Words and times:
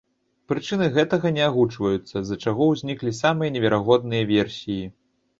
Прычыны 0.51 0.85
гэтага 0.93 1.31
не 1.35 1.43
агучваюцца, 1.49 2.13
з-за 2.21 2.37
чаго 2.45 2.63
ўзніклі 2.69 3.11
самыя 3.17 3.53
неверагодныя 3.57 4.23
версіі. 4.33 4.83